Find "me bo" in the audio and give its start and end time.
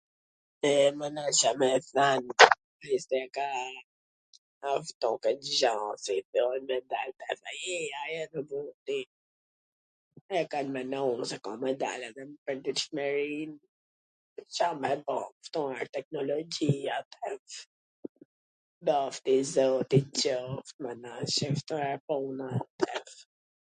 14.81-15.19